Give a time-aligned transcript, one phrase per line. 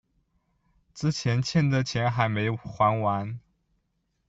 [0.95, 3.39] 之前欠的钱还没还完